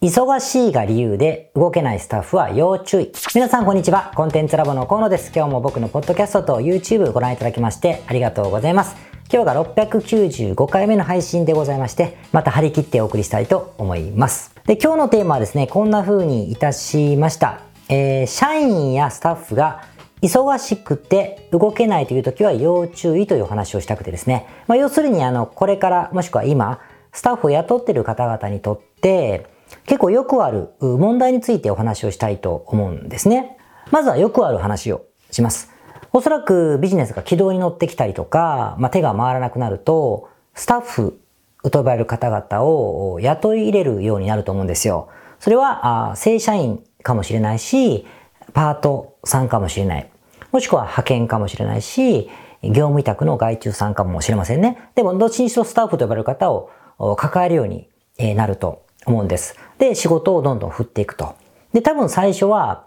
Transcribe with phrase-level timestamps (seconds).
[0.00, 3.12] 忙しいが理由で動けないスタッフは要注意。
[3.34, 4.12] 皆さんこんにちは。
[4.14, 5.32] コンテンツラボの河野です。
[5.34, 8.94] 今日も僕のポッドキャストと YouTube ご覧いただきましてありがとうございます。
[9.28, 14.54] 今日が695回目の配信でございまして、また張り切ってお送りしたいと思います。
[14.66, 17.62] で、今日のテーマはですね、こんな風にいたしました。
[17.88, 19.82] えー、社員やスタッフが
[20.22, 24.46] 忙しくて動けないという時は要注意という話をしたくてですね。
[24.68, 26.78] まあ、要するにあの、これからもしくは今、
[27.12, 33.56] スタッフを雇っている方々にとって、結構よくある問題についてお話をしたいと思うんですね。
[33.90, 35.72] まずはよくある話をします。
[36.12, 41.20] おそらくビジネスが軌道に乗ってきたりとか、まあ、手が回らなくなると、スタッフ
[41.62, 45.08] と呼ばれる方々を雇い入れるようになると思うんですよ。
[45.38, 48.06] それは、あ正社員かもしれないし、
[48.54, 50.10] パートさんかもしれない。
[50.50, 52.30] もしくは派遣かもしれないし、
[52.62, 54.90] 業務委託の外注さんかもしれませんね。
[54.94, 56.70] でも、どっちにしろスタッフと呼ばれる方を
[57.16, 57.88] 抱えるように
[58.34, 59.56] なると思うんです。
[59.78, 61.34] で、仕事をどんどん振っていくと。
[61.72, 62.84] で、多分最初は、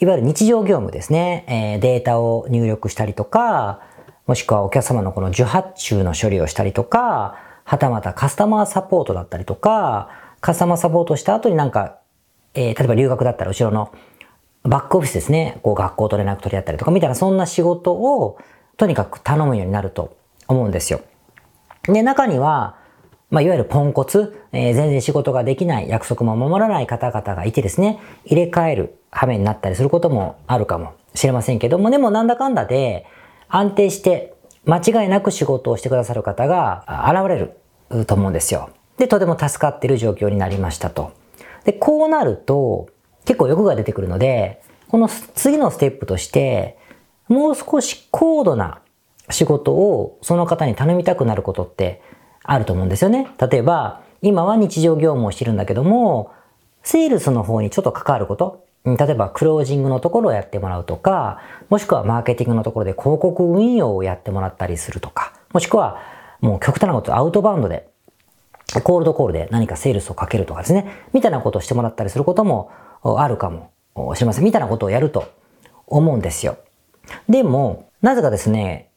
[0.00, 1.44] いわゆる日常業務ですね。
[1.48, 3.80] えー、データを入力したりとか、
[4.26, 11.98] もしくはお客様のこの受発注の処理をしたりとか、はたまたカスタマーサポートだったりとか、カスタマーサポートした後になんか、
[12.54, 13.92] えー、例えば留学だったら後ろの
[14.62, 15.58] バックオフィスですね。
[15.62, 18.38] こう学校と連絡取り合ったりとかみたいなそんな仕事を
[18.76, 21.00] とにかく頼むようになると思うんですよ。
[21.84, 22.76] で、中には、
[23.30, 33.06] まあ、いわゆるポンコツ、えー、全然仕事ができない、約束も守らない方々がいてですね、入れ替える羽目になったりすることもあるかもしれませんけども、でもなんだかんだで
[33.48, 34.34] 安定して
[34.64, 37.52] 間違いなく仕事をしてくださる方が現れ
[37.90, 38.70] ると思うんですよ。
[38.96, 41.12] で、とても助かっている状況になりましたと。
[41.64, 42.88] で、こうなると
[43.24, 46.78] 結構欲が出てくるので、この次のステップとして、
[47.28, 48.80] もう少し高度な
[49.30, 52.00] 仕事をその方に頼みたくなることって
[52.50, 53.28] あると思うんですよね。
[53.38, 56.32] 例えば、今は日常業務をしてるんだけども、
[56.82, 65.98] セールスの方にちょっと関わること、例えばクロージングのところをやってもらうとか、もしくはマーケティングのところで広告運用をやってもらったりするとか、もしくは
[66.40, 67.90] もう極端なことアウトバウンドで、
[68.82, 72.70] コールドコールで何かセールスをかけるとかですね、みたいなことをしてもらったりすることも
[73.02, 73.70] あるかも
[74.14, 74.44] しれません。
[74.44, 75.24] みたいなことをやると
[75.86, 76.56] 思うんですよ。
[77.28, 78.88] でも、なぜかですね、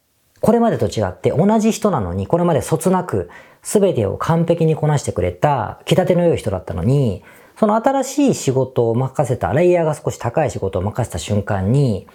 [0.41, 3.29] これまでと違って同じ人なのに、これまでそつなく
[3.61, 7.23] 全てを完璧にこなしてくれた、気立ての良い人だったのに、
[7.59, 12.07] その新しい仕事を任せた、レイヤーが少し高い仕事を任せた瞬間に、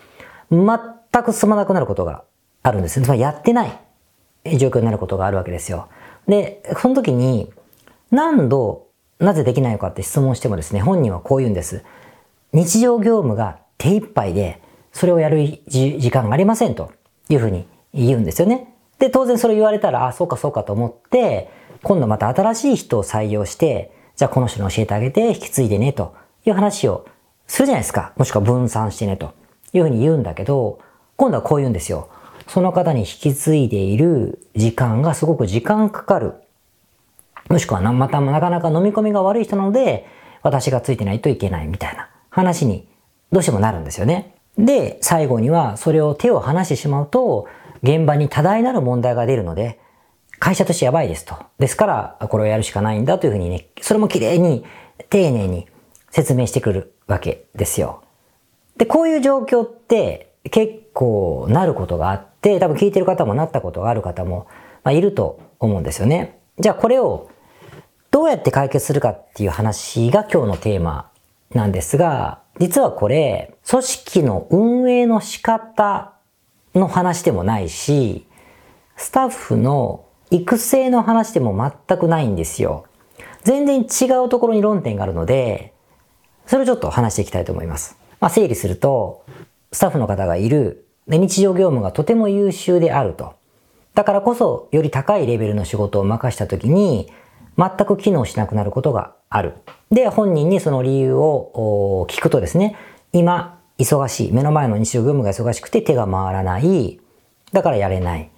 [0.50, 0.69] 全
[1.22, 2.25] く進まなくなることが
[2.64, 5.88] あるんですつまりやってない状況になることがあるわけですよ。
[6.26, 7.53] で、その時に、
[8.10, 8.88] 何度、
[9.20, 11.84] なぜできないのかって質問してもですね、本人はこう言うんです。
[12.53, 14.60] 日常業務が手一杯で、
[14.93, 16.91] それをやる時間がありませんと
[17.28, 17.69] いうふうに
[18.04, 18.72] 言うんですよね。
[18.98, 21.50] で、当然それ言われたら、あ、そうかそうかと思って、
[21.82, 26.14] 今度また新しい人を採用して、じゃあこの人に教えてあげて引き継いでねと
[26.46, 27.06] いう話を
[27.46, 28.12] するじゃないですか。
[28.16, 29.34] もしくは分散してねと
[29.72, 30.78] いうふうに言うんだけど、
[31.16, 32.08] 今度はこう言うんですよ。
[32.48, 36.34] その方に引き継いでいる時間がすごく時間かかる。
[37.48, 40.06] もしくはまたなかなか飲み込みが悪い人なので、
[40.42, 42.88] 私がついてないといけないみたいな話に
[43.32, 44.34] どうしてもなるんですよね。
[44.56, 47.46] で、最後にはそれを手を離してしまうと、
[47.82, 49.81] 現場に多大なる問題が出るので、
[50.38, 51.37] 会社としてやばいですと。
[51.59, 54.64] ですから、これをやるしかないんだというふうにね、それも綺麗に、
[55.10, 55.66] 丁寧に
[56.10, 58.03] 説明してくるわけですよ。
[58.76, 64.47] で、こういう状況って結構なることがあって、多分聞いてる方もなったことがある方も、
[64.84, 66.38] まあ、いると思うんですよね。
[66.58, 67.31] じゃあこれを
[68.10, 71.10] どうやって解決するかっていう話が今日のテーマ
[71.53, 76.16] なんですが、実はこれ、組織の運営の仕方
[76.78, 78.26] の話でもないし、
[78.97, 82.84] スタッフの育成の話でも全くないんですよ。
[83.42, 85.72] 全然違うところに論点があるので、
[86.47, 87.97] それをちょっと話していきたいと思います。
[88.20, 89.25] まあ、整理すると、
[89.72, 93.34] スタッフの方がいる、で日常業務がとても優秀であると。
[93.94, 97.10] だからこそ、より高いレベルの仕事を任したときに、
[97.56, 99.54] 全く機能しなくなることがある。
[99.91, 102.76] で、本人にその理由を聞くとですね、
[103.12, 104.32] 今、忙しい。
[104.32, 107.00] 目の前の日常業務が忙しくて手が回らない。
[107.52, 108.31] だからやれない。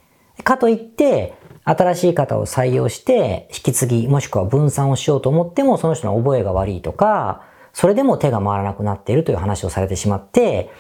[0.45, 7.43] かといって、新しい方を採用して引き継ぎもしくは分散をしようと思ってもその人の覚えが悪いとか、
[7.75, 10.71] それでも手が回らなくなっているという話をされてしまって、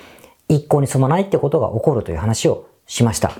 [0.48, 3.32] 一向に進まないってことが起こるという話をしました。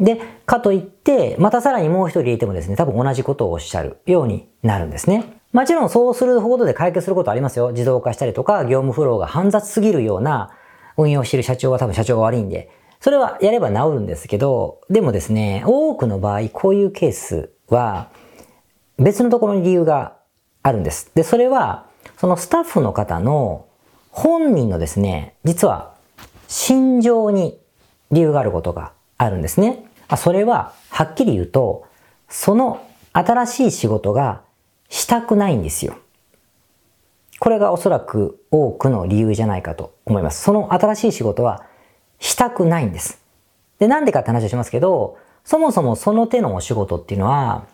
[0.00, 5.39] で、かといって、またさらにもう一人入れてもですね、多分同じことをおっしゃるようになるんですね。
[5.52, 7.72] もちろんそうすることで解決することありますよ。
[7.72, 10.52] 自動化したりとか、業務フローが煩雑すぎるような
[10.96, 12.70] 運用している社長は多分社長が悪いんで、
[13.00, 18.10] それはやれば治るんですけど、でもですね、多くの場合、こういうケースは、
[18.98, 20.18] 別のところに理由が
[20.62, 21.10] あるんです。
[21.14, 21.86] で、それは、
[22.18, 23.66] そのスタッフの方の
[24.10, 25.94] 本人のですね、実は
[26.46, 27.58] 心情に
[28.10, 29.84] 理由があることがあるんですね。
[30.16, 31.86] それは、はっきり言うと、
[32.28, 32.82] その
[33.12, 34.42] 新しい仕事が
[34.90, 35.96] したくないんですよ。
[37.38, 40.42] これがおそらく多くの理由じゃないかと思います。
[40.42, 41.64] その新しい仕事は
[42.18, 43.22] したくないんです。
[43.78, 47.64] で、なんでかって話をしますけど、そもそもその手のお仕事っていうのは、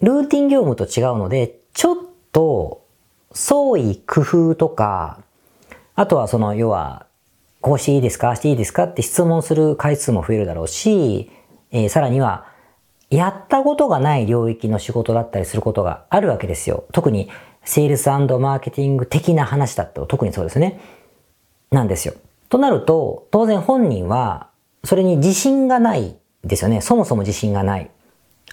[0.00, 1.96] ルーティン業務と違うので、ちょっ
[2.32, 2.84] と
[3.32, 5.20] 創意工夫とか、
[5.94, 7.06] あとはその、要は、
[7.60, 11.30] こうしていいですかしていいですかって質問する回数も増えるだろうし、
[11.70, 12.46] えー、さらには、
[13.10, 16.84] やったことがない領域の仕事だったりすることがあるわけですよ。
[16.92, 17.30] 特に、
[17.64, 20.80] セールスマーケティング的な話だと特にそうですね。
[21.70, 22.14] なんですよ。
[22.48, 24.48] となると、当然本人は、
[24.84, 26.80] それに自信がないですよね。
[26.80, 27.90] そもそも自信がない。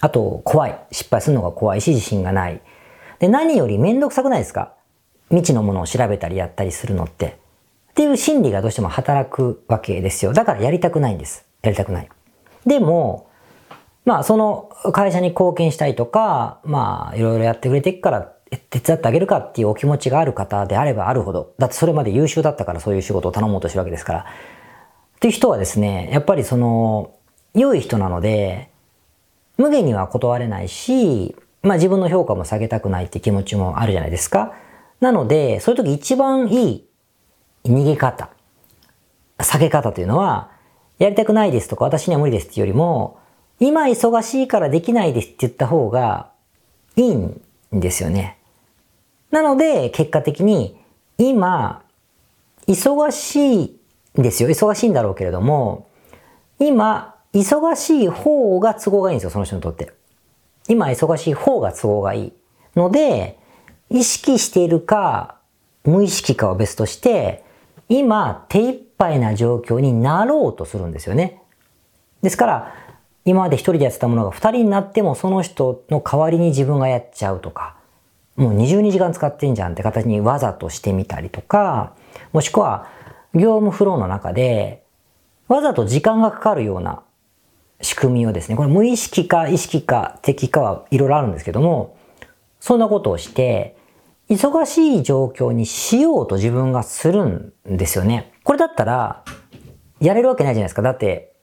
[0.00, 0.78] あと、怖い。
[0.90, 2.60] 失敗するのが怖いし、自信がない。
[3.18, 4.74] で、何よりめんどくさくないですか？
[5.30, 7.38] 未知のものを調べたりやったりするのって。
[7.90, 10.34] っていう心理がどうしても働くわけですよ。
[10.34, 11.46] だからやりたくないんです。
[11.62, 12.08] やりたくない。
[12.66, 13.25] でも、
[14.06, 18.32] まあ、その会社に貢献したいとか、まあ、いろいろやってくれていくから
[18.70, 27.14] 手伝ってあげるかっていうお気持ちがある方であればあるほど、だってそれまで優秀だったからそういう仕事を頼もうとしてるわけですから、っていう人はですね、やっぱりその、
[27.54, 28.70] 良い人なので、
[29.56, 34.54] 無限には断れないし、まあ自分の評価も下げたくないって気持ちもあるじゃないですか。
[35.00, 36.88] なので、そういう時一番いい
[37.64, 38.30] 逃げ方、
[39.40, 40.50] 下げ方というのは、
[40.98, 43.18] やりたくないですとか私には無理ですっていうよりも、
[43.58, 46.30] 今忙しいからできないですって言った方が
[46.96, 47.40] いいん
[47.72, 48.38] ですよね。
[49.30, 50.78] なので、結果的に、
[51.18, 51.82] 今、
[52.66, 53.80] 忙しい
[54.18, 54.48] んですよ。
[54.48, 55.88] 忙しいんだろうけれども、
[56.58, 59.92] 今、忙しい方が都合がいいんですよ、その人にとって。
[60.68, 62.32] 今、忙しい方が都合がいい。
[62.74, 63.38] ので、
[63.90, 65.36] 意識しているか、
[65.84, 67.44] 無意識かは別として、
[67.88, 71.40] 今、手一杯な状況になろうとするんですよね。
[72.22, 72.74] ですから、
[73.26, 77.76] 今まで一人でやってたものが二人になってもその人の代わりに自分がやっちゃうとか、
[78.36, 81.92] もう22時間使ってんじゃんって形にわざとしてみたりとか、
[82.32, 82.88] もしくは
[83.34, 84.84] 業務フローの中で
[85.48, 87.02] わざと時間がかかるような
[87.80, 91.96] 仕組みをですね、これ無意識か意識か的かはいろいろあるんですけども、
[92.60, 93.76] そんなことをして、
[94.28, 98.32] 忙しい状況にしようと自分がするんですよね。
[98.44, 99.24] これだったら、
[100.00, 100.82] やれるわけないじゃないですか。
[100.82, 101.35] だって、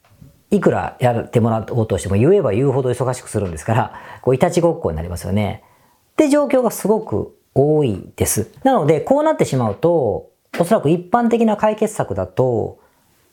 [0.56, 5.64] いくらやってもらおうとしても言えば言うほど忙しくするんですから、こう、いたちごっこになりますよね。
[6.12, 8.52] って状況がすごく多いです。
[8.64, 10.30] なので、こうなってしまうと、
[10.60, 12.80] おそらく一般的な解決策だと、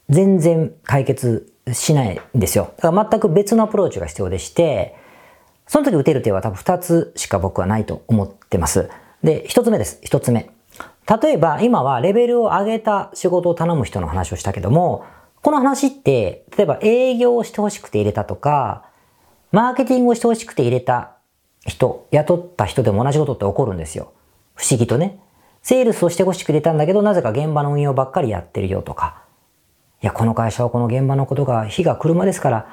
[0.08, 2.72] 全然解決しないんですよ。
[2.78, 4.96] だから全く別のアプローチが必要でして、
[5.66, 8.88] その時打てる手は多分二つしか僕はないと思ってます。
[9.22, 10.00] で、一つ目です。
[10.02, 10.50] 一つ目。
[11.22, 15.04] 例えば今はレベルを上げた仕事を頼む人の話をしたけども、
[15.42, 18.84] この話って、例えば営業をしてほしくて入れたとか、
[19.52, 21.12] マーケティングをしてほしくて入れた
[21.66, 24.12] 人、雇った人でも同じことって起こるんですよ。
[24.54, 25.18] 不思議とね。
[25.62, 29.22] セールスをしてほしく入れたんだけど、なぜか現場の運用ばっかりやってるよとか。
[30.02, 32.66] いや、この会社はこの現場のことが、火が車ですから、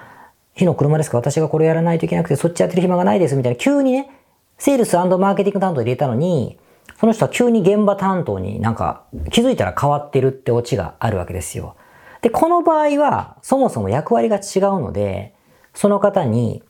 [0.53, 4.09] 火の車ですから私がこれやらないといけなくて、そっちやってる暇がないですみたいな、急にね、
[4.57, 6.57] セールスマーケティング担当入れたのに、
[6.99, 11.75] その人は急に現場担当になんか気づいたら変わってるってオチがあるわけですよ。
[12.21, 15.33] で、この場合はそもそも役割が違うので、
[15.73, 16.63] その方に、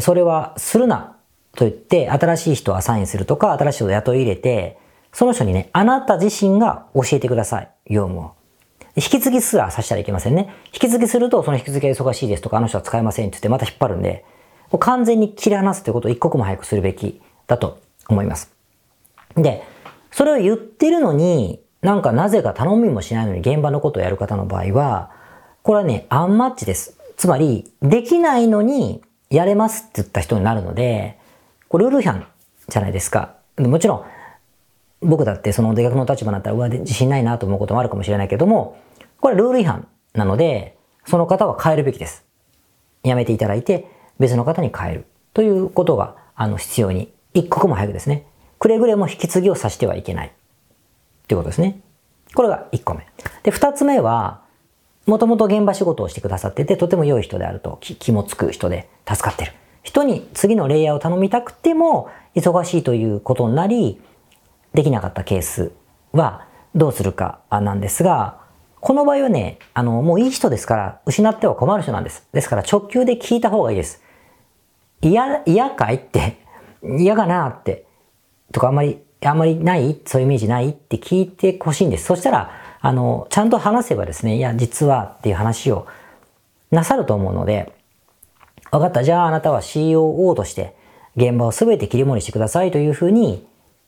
[0.00, 1.16] それはするな
[1.56, 4.78] と言って新しい人をアサインするとか、新しい人を雇い入れて、
[5.12, 7.70] その人にね、あなた自身が教えてください。
[7.90, 8.32] 業務を。
[8.96, 10.54] 引き継ぎすらさせたらいけませんね。
[10.66, 14.24] 引き継ぎすると、その引き継ぎが忙しいですとか、あの人は使えませんって言ってまた引っ張るんで、
[14.70, 18.52] もう完全に切り離すということを一刻も早くするべきだと思います。
[19.36, 19.62] で、
[20.10, 25.10] それを言ってるのに、なんかなぜか頼みもしないのに現場のことをやる方の場合は、
[25.62, 26.98] これはね、アンマッチです。
[27.16, 31.18] つまり、できないのにやれますって言った人になるので、
[31.68, 32.26] これルール違反
[32.68, 33.34] じゃないですか。
[33.58, 34.04] もちろん、
[35.02, 38.78] 僕だってその出学の立場になったら、うわ、自信ないなと思うこともあるかもしれないけども、
[39.20, 42.24] これルール違反なので、その方は変えるべきです。
[43.02, 43.86] やめていただいて、
[44.18, 45.06] 別の方に変える。
[45.32, 48.26] ということが、あの、必要に、一刻も早くですね。
[48.58, 50.32] くれぐれも引き継ぎをさしてはいけない。
[51.30, 51.80] っていうことですね。
[52.34, 53.06] これが1個目。
[53.44, 54.42] で、2つ目は、
[55.06, 59.52] もともと現場仕事をしてくださってて、とても良い人であると、気もつく人で助かってる。
[59.84, 64.00] 人に次のレイヤーを頼みたくても、忙しいということになり、
[64.74, 65.70] できなかったケース
[66.12, 68.40] はどうするかなんですが、
[68.80, 72.26] この場合はね、あの、もういい人ですから、失っては困る人なんです。
[72.32, 74.02] ですから直球で聞いた方がいいです。
[75.00, 76.38] 嫌、嫌かいって、
[76.82, 77.84] 嫌かなって、
[78.52, 82.06] とかあんまりあんまりないそういうイメージないって聞いてほしいんです。
[82.06, 82.50] そしたら、
[82.80, 85.86] あの、ちゃんと話せばですね、いや、実はっていう話を
[86.70, 87.72] なさると思うので、
[88.70, 89.02] 分かった。
[89.02, 90.74] じゃああなたは COO として
[91.16, 93.46] 現場を全て切り盛りしてくださいというふうに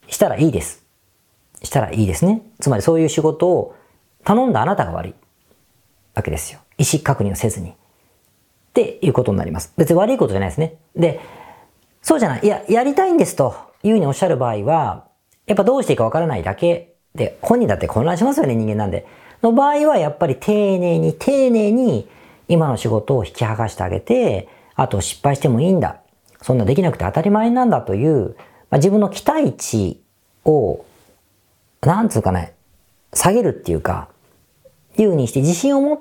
[0.09, 0.85] したらいいです。
[1.63, 2.43] したらいいですね。
[2.61, 3.77] つまりそういう仕事を
[4.25, 5.15] 頼んだあなたが悪い
[6.15, 6.61] わけですよ。
[6.79, 7.71] 意思確認をせずに。
[7.71, 7.75] っ
[8.75, 9.73] ていうことになります。
[9.77, 10.77] 別に悪いことじゃないですね。
[10.97, 11.21] で、
[12.01, 12.41] そうじゃない。
[12.43, 15.05] いや、やりたいんですというふうにおっしゃる場合は、
[15.47, 19.07] やっぱどうしていいかわからないだけで、本人だって混乱しますよね、人間なんで。
[19.43, 22.09] の場合は、やっぱり丁寧に丁寧に
[22.49, 26.01] 今の仕事を引き剥がしてあげて、あと失敗してもいいんだ。
[26.41, 28.37] そんなできなくて当たり前なんだという、
[28.71, 30.01] まあ、自分の期待値
[30.45, 30.85] を、
[31.83, 32.55] なんつうかね、
[33.13, 34.09] 下げるっていうか、
[34.97, 36.01] いうふうにして自信を持っ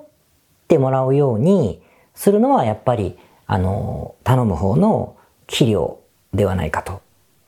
[0.68, 1.82] てもらうように
[2.14, 3.18] するのはやっぱり、
[3.48, 5.16] あの、頼む方の
[5.48, 6.00] 器量
[6.34, 7.02] ではないかと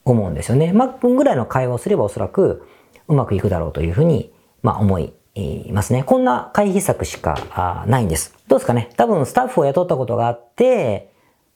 [0.05, 0.74] 思うんですよね。
[0.74, 2.67] まあ、ぐらいの会話をすればおそらく
[3.07, 5.13] うまくいくだろうというふうに、まあ、思い
[5.72, 6.03] ますね。
[6.03, 8.36] こんな回避策しかないんです。
[8.48, 8.89] どうですかね？
[8.98, 11.12] 多分スタッフを雇ったことがあって、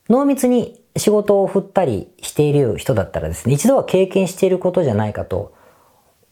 [0.08, 5.54] 濃密に仕事を振ったりしている人だったらですね、一度は経験していることじゃないかと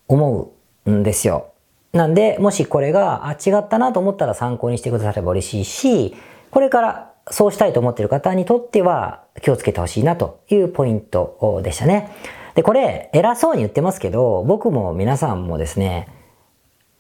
[0.09, 0.53] 思
[0.87, 1.49] うんですよ。
[1.93, 6.17] なんで、もしこれが、あ、違ったなと思ったら参考にしてくだされば嬉しいし、
[6.51, 12.13] これからそうしたいと思っている方にとっては気をつけてほしいなというポイントでしたね。
[12.55, 16.09] で、これ、偉そうに言ってますけど、僕も皆さんもですね、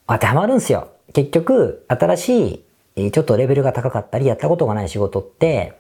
[0.06, 0.88] 当てはまるんですよ。
[1.14, 2.64] 結局、新し
[2.97, 5.78] い、ちょっとレベルが高かったり、やったことがない仕事って、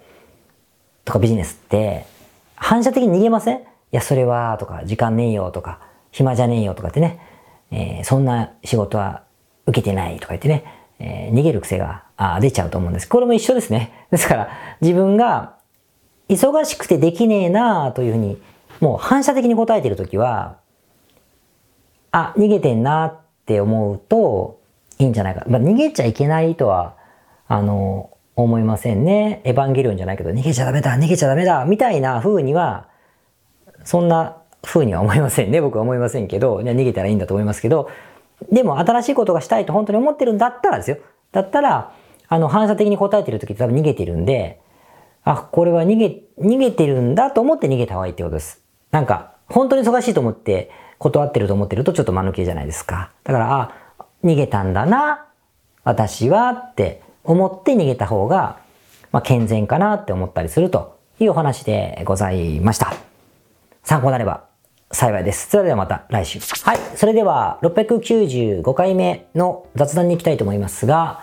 [1.04, 2.06] とかビジネスって、
[2.54, 3.58] 反射的に逃げません？
[3.58, 3.60] い
[3.90, 7.20] や、それは、とか、時間ねえよ、とか、暇じゃねえよ、とかってね、
[7.70, 9.24] えー、そんな仕事は
[9.66, 10.64] 受けてない、とか言ってね、
[10.98, 13.08] えー、逃げる癖があ出ちゃうと思うんです。
[13.08, 14.06] これも一緒ですね。
[14.10, 14.48] ですから、
[14.80, 15.56] 自分が
[16.28, 18.40] 忙しくてできねえなというふうに、
[18.80, 20.58] もう反射的に答えているときは、
[22.12, 24.60] あ、逃げてんなって思うと
[24.98, 25.44] いいんじゃないか。
[25.48, 26.96] まあ、逃げちゃいけないとは、
[27.46, 29.40] あの、思いませんね。
[29.44, 32.88] エヴァンゲリオンじゃないけど、逃げちゃダメだ、逃げちゃダメだ、みたいな風には、
[33.84, 35.60] そんな風には思いませんね。
[35.60, 37.88] 僕は思いませんけど、逃げたらいいんだと思いますけど、
[38.50, 40.98] でも新しいことがしたいと本当に思ってるんだったらですよ。
[41.32, 41.92] だったら、
[42.28, 44.60] あの、反射的に答えてる時って多分逃げてるんで、
[45.24, 48.62] あ、これは逃げ、逃げてるんだと思って逃げた方がいいってことです。
[48.90, 53.10] なんか、本当に忙しいと思って断ってると思ってるとちょっと間抜けじゃないですか。
[53.24, 55.26] だから、あ、逃げたんだな、
[55.84, 58.58] 私はって思って逃げた方が、
[59.12, 62.92] まあ、健全かなって思ったりするというお話でございました。
[63.82, 64.44] 参考になれば
[64.90, 65.50] 幸いです。
[65.50, 66.38] それではまた来週。
[66.38, 66.78] はい。
[66.94, 71.20] それでは695回目の雑談に行きたいと思いますが、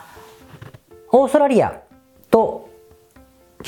[1.11, 1.81] オーストラリア
[2.29, 2.69] と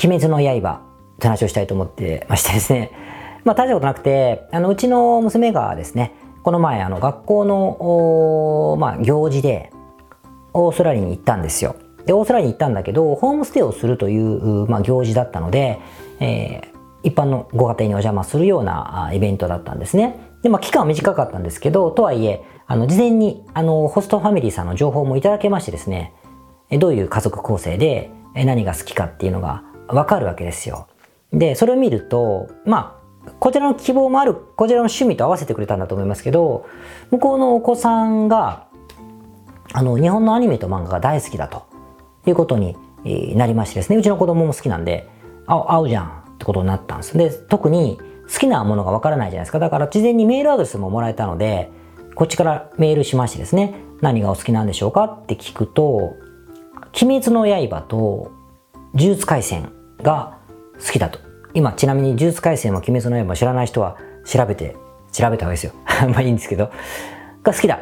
[0.02, 0.82] 鬼滅の刃
[1.16, 2.90] って話をしたいと思ってましてですね。
[3.44, 6.12] まあ大したことなくて、あの、うちの娘がですね、
[6.42, 9.72] この前あの学校の、まあ、行事で
[10.52, 11.76] オーストラリアに行ったんですよ。
[12.04, 15.78] で、オーストラリアに行ったんだけど、ホームステイをするという、まあ、行事だったので、
[16.20, 20.18] えー、一般のご家庭にお邪魔するようなイベントだったんですね。
[20.42, 26.14] で、まあ、期間は短かったんですけど、とはいえ、あの、事前に、あの、ホストファミリーさんの情報もいただけましてですね、
[26.70, 30.88] どういう家族構成で何が好きかっていうのがわかるわけですよ。
[31.32, 36.66] で、それを見ると、まあ、こちらの希望もある、こちらの趣味と合わせてくれたんだと思いますけど、
[37.10, 38.66] 向こうのお子さんが、
[39.72, 41.64] あの、日本のアニメと漫画が大好きだと
[42.26, 42.76] いうことに
[43.36, 45.08] なりましてですね、うちの子供も好きなんで、
[45.46, 47.18] あ、合うじゃんことになったんです。
[47.18, 47.98] で、特に
[48.32, 49.58] 好きなものがわからないじゃないですか。
[49.58, 51.72] だから事前にメールアドレスももらえたので、
[52.14, 56.14] こっちからメールしましてですね、何がお好きなんでしょうかって聞くと、
[57.02, 58.30] 鬼滅の刃と
[58.94, 59.72] 呪術廻戦
[60.02, 60.38] が
[60.78, 61.18] 好きだと。
[61.52, 64.76] 今、ちなみに呪術廻戦も鬼滅の刃も知らない人は調べて、
[65.10, 65.72] 調べた方がいいですよ。
[66.14, 66.70] まあいいんですけど、
[67.42, 67.80] が好きだ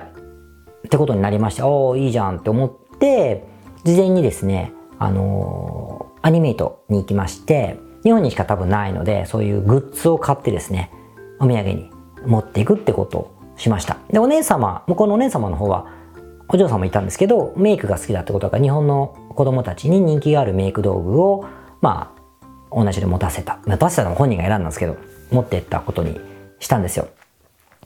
[0.87, 3.45] ってことになりまして、おおいいじゃんって思って、
[3.85, 10.91] 事前にですね、あのー、アニメイトに行きまして、日本にしか多分ないので、そういうグッズを買ってですね、
[11.41, 11.91] お土産に
[12.27, 13.97] 持っていくってことをしました。
[14.11, 15.87] で、お姉様、向こうのお姉様の方は、
[16.49, 21.47] お嬢さんもいたんですけど、メイクが好きだってことが日本の子供たちに人気があるメイク道具を、
[21.81, 22.15] ま
[22.71, 23.59] あ、同じで持たせた。
[23.67, 24.97] 持たせたのは本人が選んだんですけど、
[25.31, 26.21] 持ってったことに
[26.61, 27.09] したんですよ。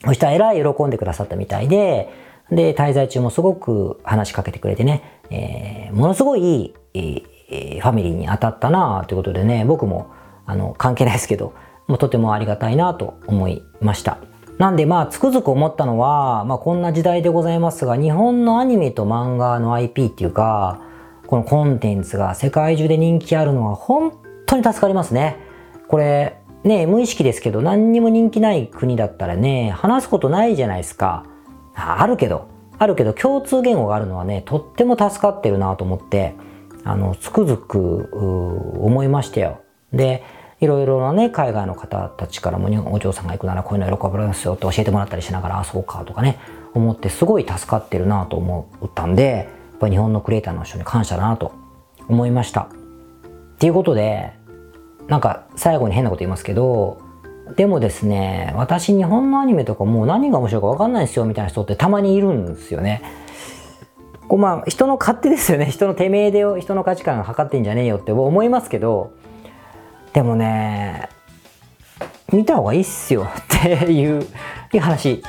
[0.05, 2.09] そしたらえらい喜んでくださったみたいで、
[2.51, 10.11] で、滞在中もすごく話しかけてくれてね、えー、ものすごいいい、えファミリーに当たったなということでね、僕も
[10.45, 11.53] あの関係ないですけど、
[11.87, 14.19] もうとてもありがたいなと思いました。
[14.57, 20.81] なんでまあつくづく思ったのは、まあこんな時代でございますが、日本のアニメと漫画の IP っていうか、
[21.27, 24.13] このコンテンツが世界中で人気あるのは本
[24.45, 25.37] 当に助かりますね。
[25.87, 31.25] これ、ね無意識ですけど何にも人気ない国だったらね話すことないじゃないですか
[31.73, 36.35] あるけどあるけど共通言語があるのはねとっても助かってるなと思って
[36.83, 39.61] あのつくづく思いましたよ。
[39.93, 40.23] で
[40.59, 46.37] いろいろなね海外の方たちからもお嬢さんが行くならこういうの喜ばれますよって教えてもらったりしながらあそうかとかね
[46.73, 51.53] 思ってすごい助かってるなと思ったんでやっぱり日本のクリエイターの人に感謝だなと
[52.07, 52.61] 思いました。
[52.61, 52.67] っ
[53.59, 54.33] ていうことで
[55.07, 57.01] なんか最後に変なこと言いますけど
[57.55, 63.01] でもですね私日本のアニメとかもう何が面白いか分かんないですよみたいな人ってたまにいるんですよね。
[64.29, 65.65] こうまあ人の勝手ですよね。
[65.71, 69.11] 人のてめえで人の価値観測ってんじゃねえよって思いますけど
[70.13, 71.09] でもね
[72.31, 73.27] 見た方がいいっすよ。
[73.27, 74.25] っていう
[74.79, 75.23] 話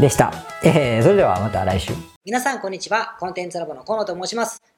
[0.00, 0.32] でした、
[0.64, 1.92] えー、それではまた来週。
[2.24, 3.16] 皆さんこんにちは。
[3.20, 4.75] コンテンツラボの河野と申します。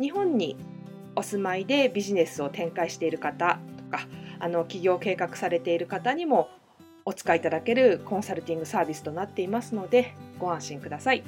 [0.00, 0.56] 日本に
[1.16, 4.06] お住まいでビジネスを展開している方とか
[4.38, 6.48] あの起業計画されている方にも
[7.04, 11.24] お使いいただけるコンサルティングサービスとなっていますのでご安心ください。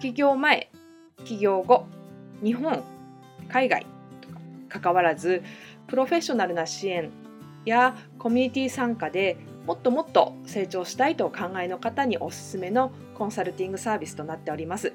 [0.00, 0.70] 起業前
[1.24, 1.86] 起業後
[2.42, 2.82] 日本
[3.50, 3.86] 海外
[4.22, 4.28] と
[4.70, 5.42] かかわらず
[5.86, 7.10] プロフェッショナルな支援
[7.66, 14.94] やコミュニティ参加でもっともっと成長したいとお考えの方におすすめのコンサルティングサービスとなっております。